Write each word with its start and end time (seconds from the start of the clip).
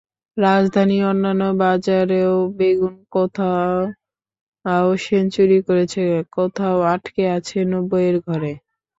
রাজধানীর 0.37 1.03
অন্যান্য 1.05 1.43
বাজারেও 1.61 2.35
বেগুন 2.57 2.95
কোথাও 3.11 4.87
সেঞ্চুরি 5.03 5.59
করেছে, 5.67 6.03
কোথাও 6.31 6.77
আটকে 6.93 7.23
আছে 7.37 7.57
নব্বইয়ের 7.71 8.17
ঘরে। 8.27 8.51